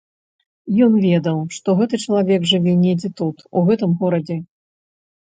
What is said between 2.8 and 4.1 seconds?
недзе тут, у гэтым